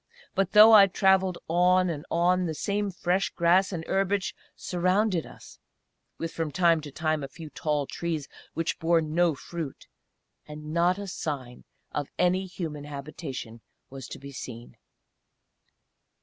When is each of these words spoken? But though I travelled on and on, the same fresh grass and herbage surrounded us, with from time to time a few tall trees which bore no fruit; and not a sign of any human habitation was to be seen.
But 0.33 0.53
though 0.53 0.73
I 0.73 0.87
travelled 0.87 1.37
on 1.47 1.87
and 1.87 2.07
on, 2.09 2.47
the 2.47 2.55
same 2.55 2.89
fresh 2.89 3.29
grass 3.29 3.71
and 3.71 3.85
herbage 3.85 4.33
surrounded 4.55 5.27
us, 5.27 5.59
with 6.17 6.33
from 6.33 6.51
time 6.51 6.81
to 6.81 6.91
time 6.91 7.23
a 7.23 7.27
few 7.27 7.51
tall 7.51 7.85
trees 7.85 8.27
which 8.55 8.79
bore 8.79 8.99
no 9.01 9.35
fruit; 9.35 9.85
and 10.47 10.73
not 10.73 10.97
a 10.97 11.05
sign 11.05 11.65
of 11.91 12.09
any 12.17 12.47
human 12.47 12.85
habitation 12.85 13.61
was 13.91 14.07
to 14.07 14.17
be 14.17 14.31
seen. 14.31 14.75